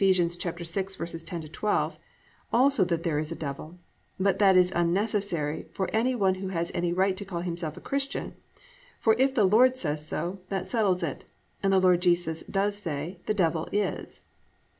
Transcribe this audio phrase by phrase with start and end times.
[0.01, 1.99] 6:10 12)
[2.51, 3.77] also that there is a Devil;
[4.19, 7.81] but that is unnecessary for any one who has any right to call himself a
[7.81, 8.33] Christian,
[8.99, 11.25] for if the Lord says so, that settles it,
[11.61, 13.67] and the Lord Jesus does say +"The devil...
[13.71, 14.25] .is."